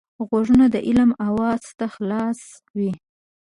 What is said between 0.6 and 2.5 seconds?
د علم آواز ته خلاص